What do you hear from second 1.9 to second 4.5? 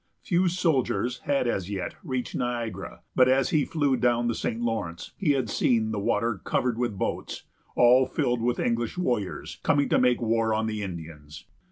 reached Niagara; but as he flew down the